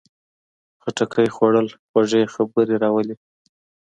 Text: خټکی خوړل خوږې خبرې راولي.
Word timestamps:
خټکی 0.81 1.27
خوړل 1.35 1.67
خوږې 1.89 2.21
خبرې 2.33 2.75
راولي. 2.83 3.15